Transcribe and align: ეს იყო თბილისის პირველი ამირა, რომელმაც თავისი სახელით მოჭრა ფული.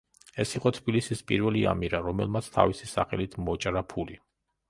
ეს 0.43 0.51
იყო 0.59 0.69
თბილისის 0.77 1.19
პირველი 1.31 1.61
ამირა, 1.73 2.01
რომელმაც 2.07 2.49
თავისი 2.57 2.91
სახელით 2.95 3.39
მოჭრა 3.49 3.87
ფული. 3.93 4.19